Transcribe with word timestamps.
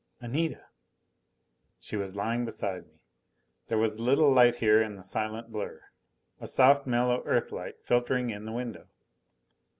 Anita 0.19 0.65
She 1.79 1.95
was 1.95 2.15
lying 2.15 2.43
beside 2.43 2.87
me. 2.87 3.01
There 3.67 3.77
was 3.77 3.97
a 3.97 4.01
little 4.01 4.31
light 4.31 4.55
here 4.55 4.81
in 4.81 4.95
the 4.95 5.03
silent 5.03 5.51
blur 5.51 5.83
a 6.39 6.47
soft 6.47 6.87
mellow 6.87 7.21
Earthlight 7.27 7.83
filtering 7.83 8.31
in 8.31 8.45
the 8.45 8.51
window. 8.51 8.87